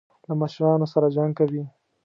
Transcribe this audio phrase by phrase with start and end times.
[0.27, 1.63] له مشرانو سره جنګ کوي.